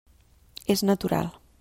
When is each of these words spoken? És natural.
És 0.75 0.83
natural. 0.91 1.33